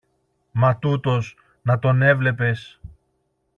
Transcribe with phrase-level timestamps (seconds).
[0.51, 1.35] Μα τούτος!
[1.61, 2.79] Να τον έβλεπες!